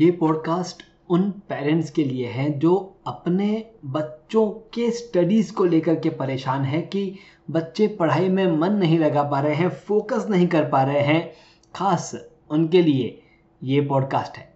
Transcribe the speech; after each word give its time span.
ये 0.00 0.10
पॉडकास्ट 0.10 0.82
उन 1.08 1.30
पेरेंट्स 1.30 1.90
के 1.90 2.04
लिए 2.04 2.26
है 2.26 2.58
जो 2.58 2.96
अपने 3.06 3.64
बच्चों 3.84 4.46
के 4.46 4.90
स्टडीज़ 4.90 5.52
को 5.52 5.64
लेकर 5.64 5.94
के 5.94 6.08
परेशान 6.08 6.62
है 6.62 6.80
कि 6.82 7.18
बच्चे 7.50 7.86
पढ़ाई 7.86 8.28
में 8.28 8.58
मन 8.58 8.72
नहीं 8.72 8.98
लगा 8.98 9.22
पा 9.22 9.40
रहे 9.40 9.54
हैं 9.54 9.68
फोकस 9.68 10.26
नहीं 10.30 10.46
कर 10.46 10.64
पा 10.64 10.82
रहे 10.82 11.00
हैं। 11.00 11.32
खास 11.74 12.14
उनके 12.50 12.82
लिए 12.82 13.22
ये 13.62 13.80
पॉडकास्ट 13.80 14.38
है। 14.38 14.54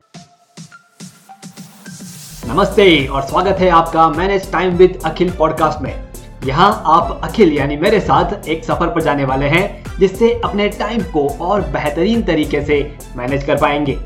नमस्ते 2.48 3.06
और 3.06 3.22
स्वागत 3.22 3.56
है 3.60 3.68
आपका 3.68 4.08
manage 4.08 4.52
time 4.52 4.76
with 4.76 5.00
Akhil 5.04 5.32
podcast 5.32 5.82
में। 5.82 6.08
यहाँ 6.44 6.82
आप 6.86 7.20
अखिल 7.24 7.52
यानी 7.52 7.76
मेरे 7.76 8.00
साथ 8.00 8.48
एक 8.48 8.64
सफ़र 8.64 8.94
पर 8.94 9.02
जाने 9.02 9.24
वाले 9.24 9.46
हैं, 9.46 9.84
जिससे 9.98 10.40
अपने 10.44 10.68
टाइम 10.68 11.02
को 11.02 11.28
और 11.28 11.60
बेहतरीन 11.60 12.22
तरीके 12.22 12.64
से 12.64 12.96
मैनेज 13.16 13.44
कर 13.44 13.56
पाएँगे। 13.56 13.98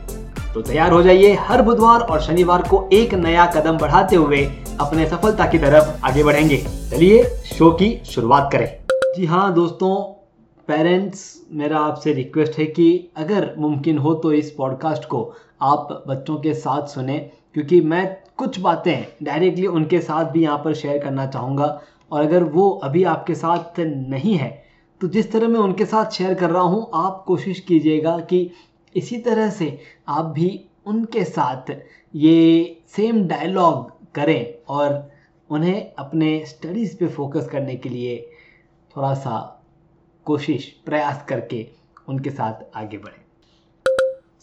तो 0.56 0.60
तैयार 0.62 0.92
हो 0.92 1.02
जाइए 1.02 1.32
हर 1.38 1.60
बुधवार 1.62 2.00
और 2.00 2.20
शनिवार 2.22 2.62
को 2.68 2.78
एक 2.92 3.12
नया 3.14 3.44
कदम 3.46 3.78
बढ़ाते 3.78 4.16
हुए 4.16 4.38
अपने 4.80 5.06
सफलता 5.06 5.46
की 5.46 5.58
तरफ़ 5.58 6.06
आगे 6.06 6.22
बढ़ेंगे। 6.24 6.56
चलिए 6.90 7.24
शो 7.46 7.70
की 7.72 7.88
शुरुआत 8.06 8.48
करें। 8.52 8.66
जी 9.16 9.26
हाँ 9.26 9.52
दोस्तों 9.54 9.90
पेरेंट्स 10.68 11.20
मेरा 11.52 11.78
आपसे 11.78 12.12
रिक्वेस्ट 12.12 12.58
है 12.58 12.66
कि 12.66 12.88
अगर 13.16 13.54
मुमकिन 13.58 13.98
हो 13.98 14.14
तो 14.14 14.32
इस 14.32 14.50
पॉडकास्ट 14.50 15.04
को 15.04 15.20
आप 15.62 16.04
बच्चों 16.08 16.36
के 16.36 16.54
साथ 16.54 16.86
सुने, 16.86 17.18
क्योंकि 17.54 17.80
मैं 17.82 18.06
कुछ 18.36 18.58
बातें 18.60 19.06
डायरेक्टली 19.22 19.66
उनके 19.66 20.00
साथ 20.00 20.30
भी 20.32 20.42
यहाँ 20.42 20.58
पर 20.58 20.74
शेयर 20.74 20.98
करना 20.98 21.26
चाहूँगा, 21.26 21.66
और 22.12 22.22
अगर 22.22 22.44
वो 22.44 22.70
अभी 22.84 23.04
आपके 23.06 23.34
साथ 23.34 23.80
नहीं 23.80 24.36
है 24.36 24.50
तो 25.00 25.08
जिस 25.08 25.30
तरह 25.32 25.48
मैं 25.48 25.60
उनके 25.60 25.84
साथ 25.86 26.10
शेयर 26.12 26.34
कर 26.34 26.50
रहा 26.50 26.62
हूँ, 26.62 26.88
आप 26.94 27.22
कोशिश 27.26 27.60
कीजिएगा 27.60 28.18
कि 28.20 28.50
इसी 28.96 29.16
तरह 29.16 29.50
से 29.50 29.78
आप 30.08 30.24
भी 30.24 30.64
उनके 30.86 31.24
साथ 31.24 31.72
ये 32.14 32.80
सेम 32.88 33.28
डायलॉग 33.28 33.92
करें 34.14 34.54
और 34.68 35.12
उन्हें 35.50 35.94
अपने 35.98 36.46
स्टडीज़ 36.46 36.96
पे 36.96 37.06
फोकस 37.06 37.48
करने 37.52 37.76
के 37.76 37.88
लिए 37.88 38.30
थोड़ा 38.96 39.14
सा 39.14 39.64
कोशिश 40.24 40.66
प्रयास 40.84 41.24
करके 41.28 41.66
उनके 42.08 42.30
साथ 42.30 42.76
आगे 42.76 42.98
बढ़ें। 42.98 43.22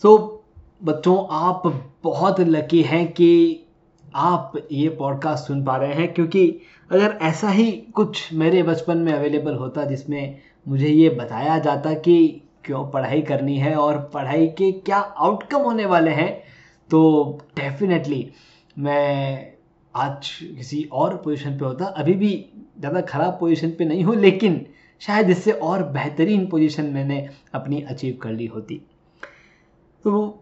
सो 0.01 0.17
so, 0.17 0.43
बच्चों 0.83 1.27
आप 1.29 1.63
बहुत 2.03 2.39
लकी 2.39 2.81
हैं 2.81 3.11
कि 3.11 3.59
आप 4.15 4.53
ये 4.71 4.89
पॉडकास्ट 4.89 5.47
सुन 5.47 5.63
पा 5.63 5.77
रहे 5.77 5.93
हैं 5.93 6.13
क्योंकि 6.13 6.61
अगर 6.91 7.19
ऐसा 7.21 7.49
ही 7.49 7.71
कुछ 7.71 8.33
मेरे 8.33 8.63
बचपन 8.63 8.97
में 8.97 9.13
अवेलेबल 9.13 9.55
होता 9.55 9.85
जिसमें 9.85 10.39
मुझे 10.67 10.87
ये 10.87 11.09
बताया 11.09 11.59
जाता 11.59 11.93
कि 11.93 12.42
क्यों 12.65 12.85
पढ़ाई 12.91 13.21
करनी 13.21 13.57
है 13.57 13.75
और 13.77 13.97
पढ़ाई 14.13 14.47
के 14.57 14.71
क्या 14.81 14.97
आउटकम 14.97 15.61
होने 15.61 15.85
वाले 15.85 16.11
हैं 16.11 16.31
तो 16.89 17.01
डेफिनेटली 17.55 18.29
मैं 18.77 19.53
आज 19.93 20.27
किसी 20.57 20.83
और 20.93 21.15
पोजीशन 21.15 21.57
पे 21.57 21.65
होता, 21.65 21.85
अभी 21.85 22.13
भी 22.13 22.29
ज़्यादा 22.79 23.01
ख़राब 23.01 23.37
पोजीशन 23.39 23.71
पे 23.71 23.85
नहीं 23.85 24.03
हूँ, 24.03 24.15
लेकिन 24.15 24.65
शायद 25.01 25.29
इससे 25.29 25.51
और 25.51 25.83
बेहतरीन 25.91 26.45
पोजीशन 26.47 26.85
मैंने 26.85 27.27
अपनी 27.53 27.81
अचीव 27.81 28.17
कर 28.21 28.31
ली 28.31 28.45
होती। 28.45 28.81
तो 30.05 30.39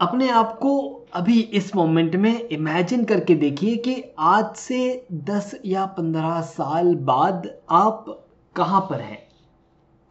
अपने 0.00 0.28
आप 0.30 0.58
को 0.58 0.78
अभी 1.14 1.40
इस 1.40 1.74
मोमेंट 1.76 2.14
में 2.16 2.48
इमेजिन 2.48 3.04
करके 3.04 3.34
देखिए 3.34 3.76
कि 3.76 4.02
आज 4.18 4.54
से 4.56 5.06
10 5.24 5.54
या 5.66 5.84
15 5.96 6.40
साल 6.42 6.94
बाद 7.04 7.48
आप 7.70 8.04
कहाँ 8.56 8.80
पर 8.90 9.00
हैं। 9.00 9.18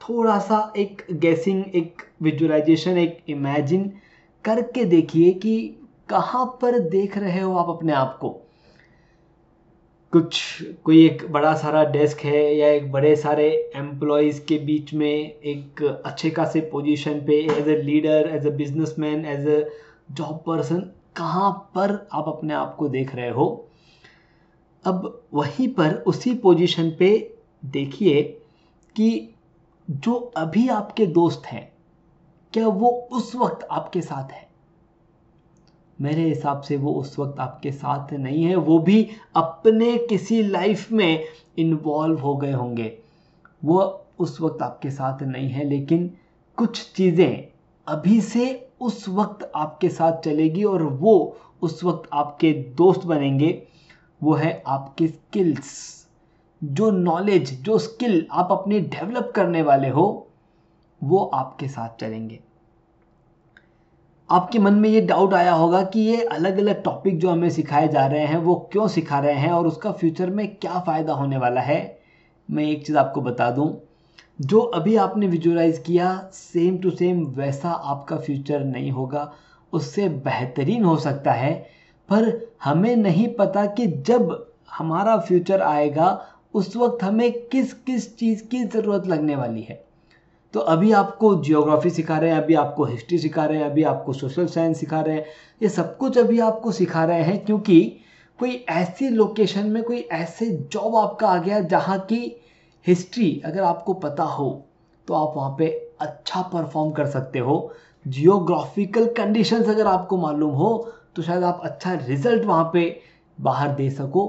थोड़ा 0.01 0.37
सा 0.39 0.73
एक 0.77 1.01
गैसिंग 1.11 1.63
एक 1.75 2.01
विजुअलाइजेशन 2.21 2.97
एक 2.97 3.17
इमेजिन 3.29 3.91
करके 4.45 4.85
देखिए 4.85 5.31
कि 5.33 5.57
कहाँ 6.09 6.45
पर 6.61 6.79
देख 6.79 7.17
रहे 7.17 7.41
हो 7.41 7.55
आप 7.55 7.69
अपने 7.69 7.93
आप 7.93 8.17
को। 8.21 8.29
कुछ, 10.13 10.63
कोई 10.83 11.05
एक 11.05 11.25
बड़ा 11.31 11.53
सारा 11.53 11.83
डेस्क 11.83 12.19
है 12.19 12.55
या 12.55 12.69
एक 12.69 12.91
बड़े 12.91 13.15
सारे 13.15 13.71
एम्प्लॉयज़ 13.75 14.41
के 14.45 14.57
बीच 14.57 14.93
में 14.93 15.07
एक 15.07 15.83
अच्छे 16.05 16.29
खासे 16.29 16.61
पोजीशन 16.61 17.19
पे 17.19 17.39
as 17.57 17.67
a 17.67 17.75
leader 17.81 18.29
as 18.35 18.47
a 18.47 18.49
businessman 18.49 19.25
as 19.25 19.47
a 19.47 19.69
job 20.11 20.43
person 20.47 20.79
कहाँ 21.15 21.51
पर 21.75 22.07
आप 22.13 22.27
अपने 22.27 22.53
आप 22.53 22.75
को 22.75 22.87
देख 22.89 23.15
रहे 23.15 23.29
हो। 23.29 23.67
अब 24.85 25.23
वहीं 25.33 25.67
पर 25.67 25.93
उसी 26.07 26.33
पोजीशन 26.33 26.91
पे 26.99 27.33
देखिए 27.65 28.21
कि 28.95 29.30
जो 29.91 30.31
अभी 30.37 30.67
आपके 30.67 31.05
दोस्त 31.05 31.45
हैं, 31.45 31.73
क्या 32.53 32.67
वो 32.67 32.87
उस 32.89 33.35
वक्त 33.35 33.67
आपके 33.71 34.01
साथ 34.01 34.31
है? 34.31 34.49
मेरे 36.01 36.21
हिसाब 36.21 36.61
से 36.61 36.77
वो 36.77 36.93
उस 36.93 37.19
वक्त 37.19 37.39
आपके 37.39 37.71
साथ 37.71 38.13
नहीं 38.13 38.43
है, 38.43 38.55
वो 38.55 38.79
भी 38.79 39.09
अपने 39.35 39.97
किसी 39.97 40.43
लाइफ 40.43 40.91
में 40.91 41.23
इन्वॉल्व 41.57 42.19
हो 42.19 42.35
गए 42.35 42.51
होंगे। 42.51 42.97
वो 43.65 44.05
उस 44.19 44.41
वक्त 44.41 44.61
आपके 44.61 44.91
साथ 44.91 45.23
नहीं 45.23 45.49
है, 45.49 45.63
लेकिन 45.69 46.17
कुछ 46.57 46.93
चीज़ें 46.93 47.47
अभी 47.87 48.21
से 48.21 48.69
उस 48.81 49.09
वक्त 49.09 49.51
आपके 49.55 49.89
साथ 49.89 50.21
चलेगी 50.21 50.63
और 50.63 50.83
वो 50.83 51.37
उस 51.61 51.83
वक्त 51.83 52.09
आपके 52.13 52.53
दोस्त 52.53 53.05
बनेंगे। 53.05 53.67
वो 54.23 54.33
है 54.33 54.63
आपके 54.67 55.07
स्किल्स 55.07 56.00
जो 56.63 56.91
नॉलेज 56.91 57.61
जो 57.61 57.77
स्किल 57.77 58.27
आप 58.31 58.51
अपनी 58.51 58.79
डेवलप 58.79 59.31
करने 59.35 59.61
वाले 59.61 59.89
हो, 59.89 60.27
वो 61.03 61.17
आपके 61.33 61.67
साथ 61.67 61.99
चलेंगे। 62.01 62.39
आपके 64.29 64.59
मन 64.59 64.73
में 64.73 64.89
ये 64.89 65.01
डाउट 65.01 65.33
आया 65.33 65.53
होगा 65.53 65.83
कि 65.83 65.99
ये 65.99 66.23
अलग 66.23 66.57
अलग 66.57 66.83
टॉपिक 66.83 67.19
जो 67.19 67.29
हमें 67.29 67.49
सिखाए 67.49 67.87
जा 67.87 68.05
रहे 68.05 68.25
हैं, 68.25 68.37
वो 68.37 68.69
क्यों 68.71 68.87
सिखा 68.87 69.19
रहे 69.19 69.33
हैं 69.33 69.51
और 69.51 69.67
उसका 69.67 69.91
फ्यूचर 69.91 70.29
में 70.29 70.55
क्या 70.55 70.79
फ़ायदा 70.79 71.13
होने 71.13 71.37
वाला 71.37 71.61
है? 71.61 71.99
मैं 72.51 72.63
एक 72.63 72.85
चीज़ 72.85 72.97
आपको 72.97 73.21
बता 73.21 73.51
दूँ, 73.51 73.81
जो 74.41 74.59
अभी 74.59 74.95
आपने 74.95 75.27
विजुअलाइज 75.27 75.77
किया 75.77 76.29
सेम 76.33 76.77
टू 76.77 76.91
सेम 76.91 77.25
वैसा 77.25 77.69
आपका 77.69 78.17
फ्यूचर 78.17 78.63
नहीं 78.63 78.91
होगा। 78.91 79.31
उससे 79.73 80.09
बेहतरीन 80.09 80.83
हो 80.83 80.95
सकता 80.97 81.31
है, 81.31 81.53
पर 82.09 82.51
हमें 82.63 82.95
नहीं 82.95 83.27
पता 83.27 83.65
कि 83.65 83.87
जब 83.87 84.47
हमारा 84.77 85.17
फ्यूचर 85.17 85.61
आएगा 85.61 86.27
उस 86.53 86.75
वक्त 86.75 87.03
हमें 87.03 87.31
किस 87.47 87.73
किस 87.73 88.15
चीज़ 88.17 88.43
की 88.43 88.63
ज़रूरत 88.63 89.07
लगने 89.07 89.35
वाली 89.35 89.61
है? 89.61 89.83
तो 90.53 90.59
अभी 90.59 90.91
आपको 90.91 91.35
जियोग्राफी 91.35 91.89
सिखा 91.89 92.17
रहे 92.17 92.29
हैं, 92.31 92.37
अभी 92.37 92.53
आपको 92.53 92.85
हिस्ट्री 92.85 93.17
सिखा 93.17 93.45
रहे 93.45 93.57
हैं, 93.57 93.65
अभी 93.65 93.83
आपको 93.83 94.13
सोशल 94.13 94.45
साइंस 94.45 94.79
सिखा 94.79 95.01
रहे 95.01 95.15
हैं। 95.15 95.25
ये 95.61 95.69
सब 95.69 95.97
कुछ 95.97 96.17
अभी 96.17 96.39
आपको 96.39 96.71
सिखा 96.71 97.03
रहे 97.05 97.21
हैं 97.23 97.43
क्योंकि 97.45 97.79
कोई 98.39 98.55
ऐसी 98.69 99.09
लोकेशन 99.09 99.69
में 99.69 99.81
कोई 99.83 99.99
ऐसे 100.11 100.49
जॉब 100.71 100.95
आपका 100.95 101.27
आ 101.27 101.37
गया 101.37 101.59
जहाँ 101.59 101.99
की 101.99 102.19
हिस्ट्री 102.85 103.41
अगर 103.45 103.63
आपको 103.63 103.93
पता 103.93 104.23
हो 104.23 104.49
तो 105.07 105.13
आप 105.13 105.33
वहाँ 105.37 105.55
पे 105.59 105.67
अच्छा 106.01 106.41
परफॉर्म 106.43 106.91
कर 106.91 107.05
सकते 107.05 107.39
हो। 107.39 107.73
जियोग्राफिकल 108.05 109.07
कंडीशंस 109.07 109.69
अगर 109.69 109.87
आपको 109.87 110.17
मालूम 110.17 110.53
हो 110.53 110.71
तो 111.15 111.21
शायद 111.21 111.43
आप 111.43 111.61
अच्छा 111.63 111.93
रिज़ल्ट 112.07 112.45
वहाँ 112.45 112.69
पे 112.73 113.01
बाहर 113.37 113.69
दे 113.69 113.89
सको। 113.89 114.23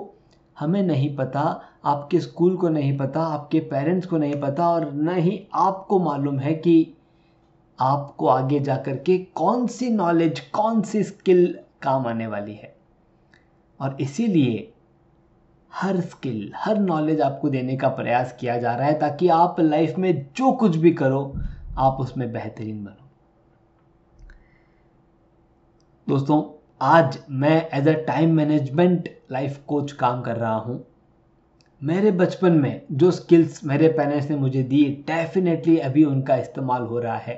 हमें 0.56 0.83
नहीं 0.83 1.15
पता 1.16 1.60
आपके 1.84 2.20
स्कूल 2.20 2.56
को 2.56 2.69
नहीं 2.69 2.97
पता, 2.98 3.20
आपके 3.20 3.60
पेरेंट्स 3.60 4.06
को 4.06 4.16
नहीं 4.19 4.41
पता 4.41 4.69
और 4.70 4.93
न 4.93 5.16
ही 5.16 5.41
आपको 5.54 5.98
मालूम 5.98 6.38
है 6.38 6.54
कि 6.54 6.94
आपको 7.78 8.26
आगे 8.26 8.60
जा 8.60 8.76
कर 8.76 8.97
के 8.97 9.19
कौन 9.34 9.66
सी 9.66 9.88
नॉलेज 9.91 10.41
कौन 10.41 10.82
सी 10.82 11.03
स्किल 11.04 11.59
काम 11.82 12.06
आने 12.06 12.26
वाली 12.26 12.54
है। 12.54 12.75
और 13.81 13.97
इसीलिए 14.00 14.69
हर 15.72 16.00
स्किल 16.00 16.53
हर 16.56 16.78
नॉलेज 16.78 17.21
आपको 17.21 17.48
देने 17.48 17.76
का 17.76 17.88
प्रयास 17.88 18.37
किया 18.41 18.56
जा 18.59 18.75
रहा 18.75 18.87
है 18.87 18.98
ताकि 18.98 19.28
आप 19.28 19.60
लाइफ 19.60 19.98
में 19.98 20.26
जो 20.37 20.53
कुछ 20.53 20.76
भी 20.76 20.92
करो, 20.92 21.34
आप 21.78 21.97
उसमें 22.00 22.32
बेहतरीन 22.32 22.84
बनो। 22.84 23.09
दोस्तों, 26.09 26.42
आज 26.81 27.19
मैं 27.31 27.68
as 27.71 27.89
a 27.89 27.92
time 28.06 28.34
management 28.34 29.09
life 29.33 29.62
coach 29.66 29.92
काम 29.92 30.21
कर 30.22 30.36
रहा 30.36 30.54
हूँ। 30.54 30.84
मेरे 31.82 32.10
बचपन 32.10 32.52
में 32.52 32.82
जो 32.92 33.10
स्किल्स 33.10 33.64
मेरे 33.64 33.88
पेरेंट्स 33.88 34.28
ने 34.30 34.36
मुझे 34.36 34.62
दी 34.62 34.84
डेफिनेटली 35.06 35.76
अभी 35.78 36.04
उनका 36.04 36.36
इस्तेमाल 36.36 36.82
हो 36.82 36.98
रहा 36.98 37.16
है। 37.16 37.34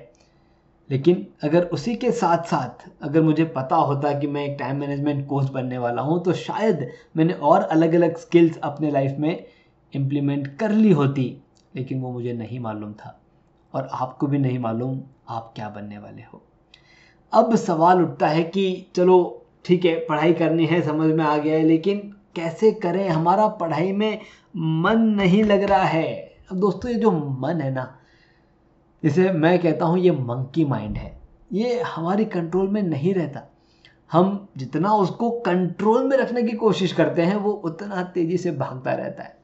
लेकिन 0.90 1.26
अगर 1.42 1.64
उसी 1.64 1.94
के 1.96 2.10
साथ 2.12 2.42
साथ 2.44 2.84
अगर 3.02 3.22
मुझे 3.22 3.44
पता 3.44 3.76
होता 3.76 4.12
कि 4.20 4.26
मैं 4.26 4.44
एक 4.44 4.56
टाइम 4.58 4.76
मैनेजमेंट 4.76 5.26
कोच 5.26 5.48
बनने 5.50 5.78
वाला 5.78 6.02
हूँ 6.02 6.22
तो 6.24 6.32
शायद 6.32 6.86
मैंने 7.16 7.32
और 7.32 7.62
अलग 7.62 7.94
अलग 7.94 8.16
स्किल्स 8.16 8.58
अपने 8.58 8.90
लाइफ 8.90 9.16
में 9.18 9.44
इम्प्लीमेंट 9.92 10.56
कर 10.56 10.70
ली 10.70 10.90
होती, 10.92 11.24
लेकिन 11.74 12.00
वो 12.00 12.10
मुझे 12.12 12.32
नहीं 12.32 12.58
मालूम 12.60 12.92
था। 12.92 13.18
और 13.74 13.88
आपको 13.92 14.26
भी 14.26 14.38
नहीं 14.38 14.58
मालूम 14.58 15.00
आप 15.28 15.52
क्या 15.56 15.68
बनने 15.68 15.98
वाले 15.98 16.22
हो। 16.22 16.42
अब 17.32 17.54
सवाल 17.56 18.02
उठता 18.02 18.28
है 18.28 18.42
कि 18.42 18.86
चलो, 18.96 19.46
ठीक 19.64 19.84
है, 19.84 19.96
पढ़ाई 20.06 20.32
करनी 20.32 20.66
है, 20.66 20.82
समझ 20.82 21.14
में 21.14 21.24
आ 21.24 21.36
गया 21.36 21.54
है, 21.54 21.62
लेकिन 21.62 22.10
कैसे 22.36 22.72
करें? 22.72 23.08
हमारा 23.08 23.48
पढ़ाई 23.48 23.92
में 23.92 24.20
मन 24.56 24.98
नहीं 24.98 25.44
लग 25.44 25.62
रहा 25.62 25.84
है। 25.84 26.36
अब 26.50 26.56
दोस्तों, 26.56 26.90
ये 26.90 26.98
जो 26.98 27.10
मन 27.10 27.60
है 27.60 27.74
ना 27.74 27.98
जिसे 29.02 29.30
मैं 29.32 29.58
कहता 29.58 29.84
हूँ, 29.84 29.98
ये 29.98 30.10
मंकी 30.10 30.64
माइंड 30.64 30.96
है। 30.96 31.20
ये 31.52 31.80
हमारी 31.80 32.24
कंट्रोल 32.24 32.68
में 32.68 32.82
नहीं 32.82 33.14
रहता। 33.14 33.40
हम 34.12 34.48
जितना 34.56 34.94
उसको 34.94 35.30
कंट्रोल 35.30 36.04
में 36.04 36.16
रखने 36.16 36.42
की 36.42 36.52
कोशिश 36.52 36.92
करते 36.92 37.22
हैं, 37.22 37.36
वो 37.36 37.52
उतना 37.52 38.02
तेज़ी 38.02 38.38
से 38.38 38.50
भागता 38.50 38.92
रहता 38.92 39.22
है। 39.22 39.38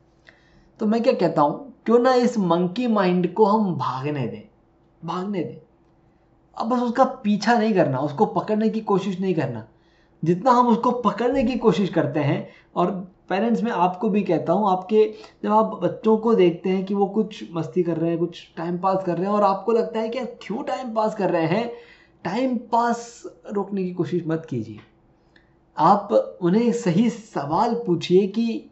तो 0.79 0.87
मैं 0.87 1.03
क्या 1.03 1.13
कहता 1.13 1.43
हूँ, 1.43 1.83
क्यों 1.85 1.99
ना 1.99 2.15
इस 2.15 2.39
मंकी 2.39 2.87
माइंड 2.87 3.35
को 3.35 3.45
हम 3.45 3.75
भागने 3.75 4.27
दें? 4.27 4.43
भागने 5.05 5.45
दें। 5.45 5.67
अब 6.57 6.69
बस 6.69 6.81
उसका 6.81 7.05
पीछा 7.05 7.59
नहीं 7.59 7.75
करना, 7.75 7.99
उसको 7.99 8.27
पकड़ने 8.27 8.69
की 8.69 8.81
कोशिश 8.81 9.21
नहीं 9.21 9.35
करना। 9.35 9.69
जितना 10.25 10.51
हम 10.51 10.69
उसको 10.69 10.91
पकड़ने 10.91 11.45
की 11.45 11.57
कोशिश 11.59 11.89
करते 11.89 12.21
हैं, 12.21 12.49
और 12.77 12.91
पेरेंट्स 13.29 13.63
में 13.63 13.71
आपको 13.73 14.09
भी 14.09 14.23
कहता 14.23 14.53
हूँ, 14.53 14.71
आपके 14.71 15.05
जब 15.45 15.53
आप 15.53 15.79
बच्चों 15.83 16.17
को 16.17 16.35
देखते 16.35 16.71
हैं 16.71 16.85
कि 16.85 16.95
वो 16.95 17.07
कुछ 17.07 17.45
मस्ती 17.53 17.83
कर 17.83 17.97
रहे 17.97 18.11
हैं, 18.11 18.19
कुछ 18.19 18.47
टाइम 18.57 18.79
पास 18.79 19.03
कर 19.07 19.17
रहे 19.17 19.27
हैं, 19.27 19.33
और 19.33 19.43
आपको 19.43 19.73
लगता 19.73 20.01
है 20.01 20.09
कि 20.09 20.25
क्यों 20.43 20.63
टाइम 20.63 20.95
पास 20.95 21.15
कर 21.15 21.31
रहे 21.31 21.47
हैं 21.47 21.71
टाइम 22.25 22.57
पास 22.73 23.23
रोकने 23.53 23.85
की 23.85 23.93
कोशिश 23.93 24.23
मत 24.27 24.47
कीजिए। 24.51 24.79
आप 25.77 26.13
उन्हें 26.43 26.73
सही 26.73 27.09
सवाल 27.11 27.75
पूछिए 27.75 28.27
कि 28.27 28.71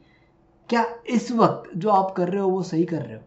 क्या 0.68 0.84
इस 1.10 1.30
वक्त 1.32 1.70
जो 1.76 1.90
आप 1.90 2.12
कर 2.16 2.28
रहे 2.28 2.40
हो 2.40 2.48
वो 2.48 2.62
सही 2.62 2.84
कर 2.84 3.02
रहे 3.02 3.14
हो। 3.14 3.22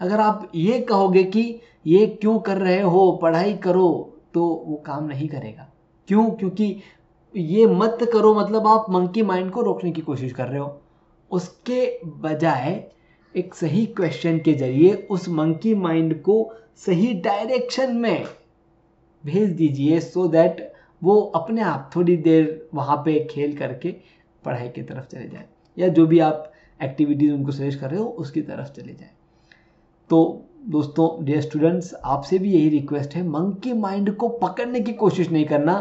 अगर 0.00 0.20
आप 0.20 0.50
ये 0.54 0.80
कहोगे 0.80 1.22
कि 1.24 1.60
ये 1.86 2.06
क्यों 2.06 2.38
कर 2.38 2.58
रहे 2.58 2.80
हो, 2.80 3.18
पढ़ाई 3.22 3.54
करो 3.54 4.18
तो 4.34 4.46
वो 4.66 4.76
काम 4.76 5.04
नहीं 5.04 5.28
करेगा। 5.28 5.68
क्यों? 6.08 6.30
क्योंकि 6.30 6.82
ये 7.34 7.66
मत 7.66 7.98
करो 8.12 8.34
मतलब 8.34 8.66
आप 8.66 8.86
मंकी 8.90 9.22
माइंड 9.22 9.50
को 9.52 9.62
रोकने 9.62 9.90
की 9.92 10.00
कोशिश 10.00 10.32
कर 10.32 10.46
रहे 10.48 10.58
हो। 10.58 10.80
उसके 11.30 11.98
बजाय 12.20 12.84
एक 13.34 13.54
सही 13.54 13.84
क्वेश्चन 13.86 14.38
के 14.38 14.52
ज़रिए 14.54 14.94
उस 15.10 15.28
मंकी 15.28 15.74
माइंड 15.74 16.20
को 16.22 16.36
सही 16.76 17.12
डायरेक्शन 17.20 17.96
में 17.96 18.26
भेज 19.24 19.50
दीजिए 19.50 19.98
सो 20.00 20.26
दैट 20.28 20.72
वो 21.02 21.20
अपने 21.36 21.62
आप 21.62 21.90
थोड़ी 21.96 22.16
देर 22.18 22.68
वहाँ 22.74 22.96
पे 22.96 23.18
खेल 23.30 23.56
करके 23.56 23.90
पढ़ाई 24.42 24.68
की 24.68 24.82
तरफ़ 24.82 25.06
चले 25.06 25.28
जाए, 25.28 25.44
या 25.76 25.88
जो 25.88 26.06
भी 26.06 26.18
आप 26.20 26.52
एक्टिविटीज़ 26.80 27.32
उनको 27.32 27.52
सजेस्ट 27.52 27.80
कर 27.80 27.90
रहे 27.90 28.00
हो, 28.00 28.06
उसकी 28.06 28.42
तरफ़ 28.42 28.70
चले 28.72 28.92
जाए। 28.92 29.10
तो 30.10 30.48
दोस्तों 30.66 31.24
डियर 31.24 31.40
स्टूडेंट्स 31.40 31.94
आपसे 32.04 32.38
भी 32.38 32.52
यही 32.52 32.68
रिक्वेस्ट 32.68 33.14
है 33.14 33.26
मंकी 33.28 33.72
माइंड 33.74 34.14
को 34.16 34.28
पकड़ने 34.28 34.80
की 34.80 34.92
कोशिश 34.94 35.30
नहीं 35.30 35.44
करना। 35.44 35.74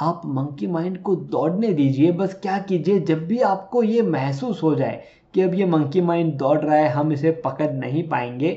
आप 0.00 0.22
मंकी 0.26 0.66
माइंड 0.66 1.02
को 1.02 1.14
दौड़ने 1.16 1.72
दीजिए, 1.72 2.12
बस 2.12 2.34
क्या 2.34 2.58
कीजिए, 2.58 2.98
जब 3.00 3.26
भी 3.26 3.40
आपको 3.40 3.82
ये 3.82 4.02
महसूस 4.02 4.62
हो 4.62 4.74
जाए 4.74 5.02
कि 5.34 5.40
अब 5.40 5.54
ये 5.54 5.66
मंकी 5.66 6.00
माइंड 6.00 6.32
दौड़ 6.34 6.58
रहा 6.58 6.76
है, 6.76 6.88
हम 6.88 7.12
इसे 7.12 7.30
पकड़ 7.44 7.70
नहीं 7.72 8.08
पाएँगे, 8.08 8.52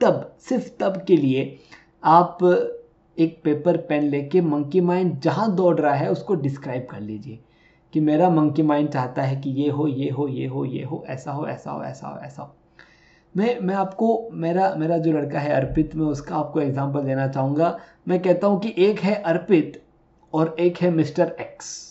तब, 0.00 0.36
सिर्फ़ 0.38 0.68
तब 0.80 1.02
के 1.06 1.16
लिए 1.16 1.58
आप 2.04 2.38
एक 3.18 3.40
पेपर 3.44 3.76
पेन 3.76 4.02
लेके 4.02 4.40
मंकी 4.40 4.80
माइंड 4.80 5.18
जहाँ 5.20 5.54
दौड़ 5.56 5.78
रहा 5.80 5.94
है, 5.94 6.10
उसको 6.10 6.34
डिस्क्राइब 6.34 6.86
कर 6.90 7.00
लीजिए 7.00 7.38
कि 7.92 8.00
मेरा 8.00 8.30
मंकी 8.30 8.62
माइंड 8.62 8.88
चाहता 8.88 9.22
है 9.22 9.36
कि 9.36 9.50
ये 9.50 9.68
हो 9.70 9.86
ये 9.86 10.10
हो 10.10 10.28
ये 10.28 10.46
हो 10.46 10.64
ये 10.64 10.84
हो, 10.84 11.04
ऐसा 11.08 11.32
हो 11.32 11.46
ऐसा 11.46 11.70
हो 11.70 11.82
ऐसा 11.84 12.08
हो 12.08 12.18
ऐसा 12.20 12.42
हो। 12.42 12.54
मैं 13.34 13.58
मैं 13.60 13.74
आपको, 13.74 14.28
मेरा 14.32 14.74
मेरा 14.78 14.98
जो 14.98 15.12
लड़का 15.12 15.40
है 15.40 15.52
अर्पित, 15.52 15.94
मैं 15.96 16.06
उसका 16.06 16.36
आपको 16.36 16.60
एग्जांपल 16.60 17.00
देना 17.00 17.28
चाहूँगा। 17.28 17.78
मैं 18.08 18.20
कहता 18.22 18.46
हूँ 18.46 18.60
कि 18.60 18.74
एक 18.78 19.00
है 19.00 19.14
अर्पित 19.14 19.82
और 20.34 20.56
एक 20.60 20.78
है 20.78 20.90
मिस्टर 20.90 21.36
एक्स 21.40 21.90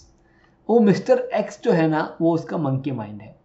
वो 0.70 0.80
मिस्टर 0.80 1.30
एक्स 1.34 1.62
जो 1.64 1.72
है 1.72 1.88
ना, 1.88 2.18
वो 2.22 2.34
उसका 2.34 2.58
मंकी 2.58 2.92
माइंड 2.92 3.22
है। 3.22 3.36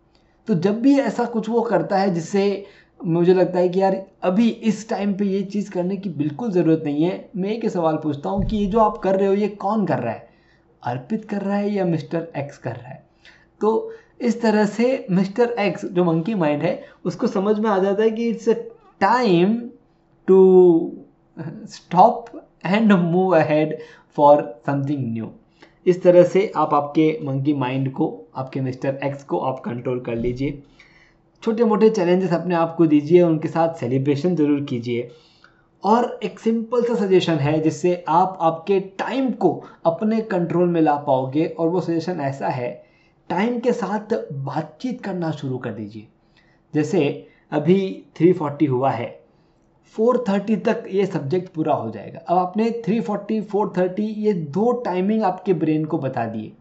तो 0.48 0.54
जब 0.54 0.80
भी 0.80 0.98
ऐसा 0.98 1.24
कुछ 1.24 1.48
वो 1.48 1.60
करता 1.60 1.98
है, 1.98 2.14
जिससे 2.14 2.66
मुझे 3.04 3.34
लगता 3.34 3.58
है 3.58 3.68
कि 3.68 3.80
यार, 3.80 4.06
अभी 4.22 4.48
इस 4.48 4.88
टाइम 4.88 5.14
पे 5.14 5.24
ये 5.24 5.42
चीज़ 5.42 5.70
करने 5.70 5.96
की 5.96 6.08
बिल्कुल 6.08 6.50
ज़रूरत 6.50 6.82
नहीं 6.84 7.04
है, 7.04 7.30
मैं 7.36 7.50
एक 7.50 7.68
सवाल 7.68 7.96
पूछता 7.96 8.30
हूँ 8.30 8.44
कि 8.44 8.56
ये 8.56 8.66
जो 8.66 8.80
आप 8.80 8.96
कर 8.96 9.16
रहे 9.16 9.28
हो, 9.28 9.34
ये 9.34 9.48
कौन 9.48 9.86
कर 9.86 9.98
रहा 9.98 10.12
है? 10.12 10.28
अर्पित 10.82 11.24
कर 11.24 11.40
रहा 11.40 11.56
है 11.56 11.70
या 11.70 11.84
मिस्टर 11.84 12.32
एक्स 12.36 12.58
कर 12.58 12.76
रहा 12.76 12.88
है? 12.88 13.06
तो 13.60 13.92
इस 14.20 14.42
तरह 14.42 14.66
से 14.66 15.06
मिस्टर 15.10 15.50
एक्स 15.50 15.84
जो 15.84 16.04
मंकी 16.04 16.34
माइंड 16.34 16.62
है, 16.62 16.84
उसको 17.04 17.26
समझ 17.26 17.58
में 17.58 17.70
आ 17.70 17.78
जाता 17.78 18.02
है 18.02 18.10
कि 18.10 18.28
it's 18.28 18.48
a 18.48 18.54
time 19.00 19.70
to 20.26 20.92
stop 21.64 22.48
and 22.66 22.92
move 22.92 23.36
ahead 23.36 23.78
for 24.16 24.42
something 24.66 25.12
new 25.12 25.30
इस 25.86 26.02
तरह 26.02 26.22
से 26.24 26.52
आप 26.56 26.74
आपके 26.74 27.18
मंकी 27.22 27.52
माइंड 27.54 27.92
को, 27.92 28.26
आपके 28.36 28.60
मिस्टर 28.60 28.98
एक्स 29.04 29.24
को 29.24 29.38
आप 29.38 29.60
कंट्रोल 29.60 30.00
कर 30.00 30.14
लीजिए। 30.16 30.62
छोटे 31.42 31.64
मोटे 31.64 31.90
चैलेंजेस 31.90 32.32
अपने 32.32 32.54
आप 32.54 32.74
को 32.78 32.86
दीजिए, 32.86 33.22
उनके 33.22 33.48
साथ 33.48 33.74
सेलिब्रेशन 33.74 34.36
ज़रूर 34.36 34.64
कीजिए। 34.64 35.10
और 35.82 36.18
एक 36.24 36.38
सिंपल 36.38 36.82
सा 36.82 36.94
सजेशन 36.94 37.34
है 37.34 37.60
जिससे 37.60 38.04
आप 38.08 38.38
आपके 38.40 38.80
टाइम 38.80 39.30
को 39.30 39.50
अपने 39.86 40.20
कंट्रोल 40.20 40.68
में 40.68 40.80
ला 40.80 40.94
पाओगे 40.96 41.46
और 41.46 41.68
वो 41.68 41.80
सजेशन 41.80 42.20
ऐसा 42.20 42.48
है 42.48 42.70
टाइम 43.30 43.58
के 43.60 43.72
साथ 43.72 44.14
बातचीत 44.44 45.00
करना 45.00 45.30
शुरू 45.30 45.58
कर 45.58 45.70
दीजिए। 45.70 46.06
जैसे 46.74 47.26
अभी 47.52 48.04
340 48.16 48.68
हुआ 48.68 48.90
है। 48.90 49.23
430 49.98 50.64
तक 50.64 50.84
ये 50.90 51.06
सब्जेक्ट 51.06 51.52
पूरा 51.54 51.74
हो 51.74 51.90
जाएगा। 51.90 52.18
अब 52.18 52.38
आपने 52.38 52.70
340 52.86 53.40
430 53.52 54.12
ये 54.18 54.32
दो 54.32 54.72
टाइमिंग 54.84 55.22
आपके 55.22 55.54
ब्रेन 55.54 55.84
को 55.84 55.98
बता 55.98 56.24
दिए। 56.26 56.52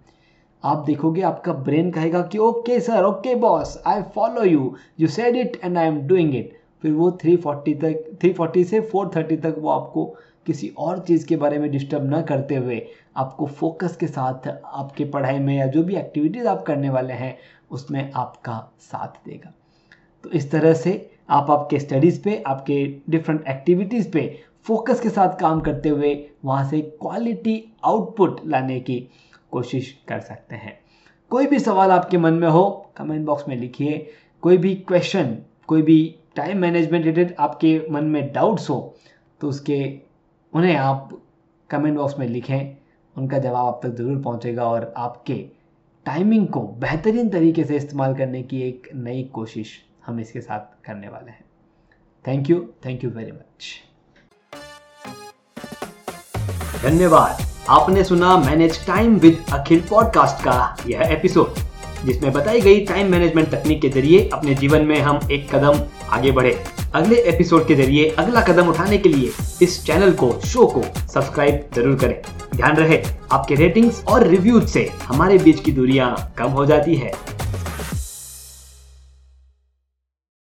आप 0.63 0.83
देखोगे 0.85 1.21
आपका 1.21 1.53
ब्रेन 1.53 1.91
कहेगा 1.91 2.21
कि 2.21 2.37
okay 2.37 2.79
sir 2.79 3.03
okay 3.03 3.35
boss 3.35 3.81
I 3.87 4.01
follow 4.15 4.43
you 4.43 4.75
you 4.99 5.07
said 5.07 5.35
it 5.35 5.59
and 5.63 5.77
I 5.77 5.87
am 5.87 5.99
doing 6.07 6.35
it 6.35 6.57
फिर 6.81 6.91
वो 6.91 7.09
340 7.23 7.73
तक 7.81 8.17
340 8.21 8.63
से 8.65 8.81
430 8.95 9.41
तक 9.43 9.55
वो 9.57 9.69
आपको 9.69 10.05
किसी 10.45 10.67
और 10.77 10.99
चीज़ 10.99 11.25
के 11.27 11.35
बारे 11.35 11.57
में 11.59 11.69
डिस्टर्ब 11.71 12.03
ना 12.03 12.21
करते 12.21 12.55
हुए 12.55 12.81
आपको 13.17 13.45
फोकस 13.45 13.95
के 13.95 14.07
साथ 14.07 14.47
आपके 14.47 15.05
पढ़ाई 15.05 15.39
में 15.39 15.55
या 15.57 15.67
जो 15.67 15.83
भी 15.83 15.95
एक्टिविटीज़ 15.95 16.47
आप 16.47 16.63
करने 16.63 16.89
वाले 16.89 17.13
हैं, 17.13 17.37
उसमें 17.71 18.11
आपका 18.11 18.57
साथ 18.81 19.25
देगा। 19.25 19.53
तो 20.23 20.29
इस 20.29 20.51
तरह 20.51 20.73
से 20.73 20.91
आप 21.33 21.49
आपके 21.51 21.79
स्टडीज़ 21.79 22.21
पे, 22.23 22.41
आपके 22.47 22.83
डिफरेंट 23.09 23.47
एक्टिविटीज़ 23.47 24.09
पे 24.11 24.21
फोकस 24.65 24.99
के 24.99 25.09
साथ 25.09 25.39
काम 25.39 25.61
करते 25.61 25.89
हुए 25.89 26.13
वहाँ 26.45 26.69
से 26.69 26.81
क्वालिटी 26.81 27.63
आउटपुट 27.85 28.41
लाने 28.45 28.79
की 28.79 28.97
कोशिश 29.51 29.91
कर 30.07 30.19
सकते 30.19 30.55
हैं। 30.55 30.77
कोई 31.31 31.45
भी 31.45 31.59
सवाल 31.59 31.91
आपके 31.91 32.17
मन 32.17 32.33
में 32.33 32.47
हो 32.47 32.63
कमेंट 32.97 33.25
बॉक्स 33.25 33.47
में 33.49 33.55
लिखिए। 33.55 34.05
कोई 34.43 34.57
भी 34.57 34.73
क्वेश्चन 34.77 35.37
कोई 35.67 35.81
भी 35.81 36.15
टाइम 36.35 36.57
मैनेजमेंट 36.57 37.05
रिलेटेड 37.05 37.35
आपके 37.39 37.79
मन 37.91 38.03
में 38.03 38.31
डाउट्स 38.33 38.69
हो 38.69 38.95
तो 39.41 39.49
उसके, 39.49 39.99
उन्हें 40.53 40.75
आप 40.75 41.09
कमेंट 41.69 41.97
बॉक्स 41.97 42.19
में 42.19 42.27
लिखें। 42.27 42.75
उनका 43.15 43.37
जवाब 43.37 43.65
आप 43.65 43.79
तक 43.83 43.95
ज़रूर 43.95 44.21
पहुंचेगा 44.21 44.65
और 44.65 44.93
आपके 44.97 45.35
टाइमिंग 46.05 46.47
को 46.47 46.61
बेहतरीन 46.79 47.29
तरीके 47.29 47.63
से 47.63 47.75
इस्तेमाल 47.77 48.15
करने 48.15 48.43
की 48.43 48.61
एक 48.61 48.89
नई 48.95 49.23
कोशिश 49.33 49.73
हम 50.05 50.19
इसके 50.19 50.41
साथ 50.41 50.85
करने 50.85 51.07
वाले 51.07 51.31
हैं। 51.31 51.43
Thank 52.25 52.49
you 52.49 52.59
thank 52.85 53.03
you 53.03 53.09
very 53.09 53.31
much 53.31 53.73
धन्यवाद। 56.83 57.45
आपने 57.69 58.03
सुना 58.03 58.35
manage 58.37 58.85
time 58.87 59.15
with 59.19 59.43
Akhil 59.53 59.81
podcast 59.89 60.43
का 60.43 60.75
यह 60.87 61.11
एपिसोड 61.11 61.61
जिसमें 62.05 62.31
बताई 62.33 62.61
गई 62.61 62.85
टाइम 62.85 63.11
मैनेजमेंट 63.11 63.49
तकनीक 63.51 63.81
के 63.81 63.89
ज़रिए 63.89 64.29
अपने 64.33 64.55
जीवन 64.55 64.85
में 64.85 64.99
हम 65.01 65.19
एक 65.31 65.49
कदम 65.53 65.79
आगे 66.09 66.31
बढ़े। 66.31 66.51
अगले 66.95 67.15
एपिसोड 67.29 67.67
के 67.67 67.75
ज़रिए 67.75 68.09
अगला 68.19 68.41
कदम 68.41 68.67
उठाने 68.69 68.97
के 68.97 69.09
लिए 69.09 69.31
इस 69.61 69.83
चैनल 69.85 70.11
को 70.13 70.31
शो 70.41 70.65
को 70.67 70.81
सब्सक्राइब 71.07 71.69
ज़रूर 71.75 71.95
करें। 71.99 72.21
ध्यान 72.55 72.75
रहे, 72.75 73.01
आपके 73.31 73.55
रेटिंग्स 73.55 74.03
और 74.05 74.27
रिव्यूज़ 74.27 74.65
से 74.65 74.85
हमारे 75.03 75.37
बीच 75.37 75.59
की 75.59 75.71
दूरियाँ 75.71 76.33
कम 76.37 76.51
हो 76.51 76.65
जाती 76.65 76.95
है। 76.95 77.11